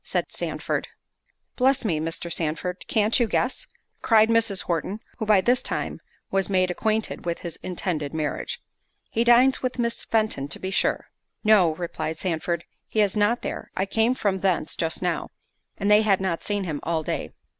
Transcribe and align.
said 0.03 0.31
Sandford. 0.31 0.87
"Bless 1.55 1.85
me, 1.85 1.99
Mr. 1.99 2.33
Sandford, 2.33 2.85
can't 2.87 3.19
you 3.19 3.27
guess?" 3.27 3.67
(cried 4.01 4.29
Mrs. 4.29 4.63
Horton, 4.63 4.99
who 5.19 5.27
by 5.27 5.41
this 5.41 5.61
time 5.61 6.01
was 6.31 6.49
made 6.49 6.71
acquainted 6.71 7.23
with 7.23 7.41
his 7.41 7.57
intended 7.57 8.11
marriage) 8.11 8.59
"He 9.11 9.23
dines 9.23 9.61
with 9.61 9.77
Miss 9.77 10.03
Fenton 10.03 10.47
to 10.47 10.57
be 10.57 10.71
sure." 10.71 11.11
"No," 11.43 11.75
replied 11.75 12.17
Sandford, 12.17 12.63
"he 12.89 12.99
is 12.99 13.15
not 13.15 13.43
there; 13.43 13.69
I 13.77 13.85
came 13.85 14.15
from 14.15 14.39
thence 14.39 14.75
just 14.75 15.03
now, 15.03 15.29
and 15.77 15.91
they 15.91 16.01
had 16.01 16.19
not 16.19 16.43
seen 16.43 16.63
him 16.63 16.79
all 16.81 17.03
day." 17.03 17.33